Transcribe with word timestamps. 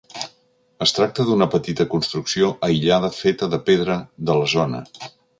Es 0.85 0.93
tracta 0.99 1.25
d'una 1.25 1.47
petita 1.55 1.85
construcció 1.91 2.49
aïllada 2.67 3.11
feta 3.17 3.49
de 3.55 3.59
pedra 3.67 3.99
de 4.31 4.39
la 4.41 4.49
zona. 4.55 4.81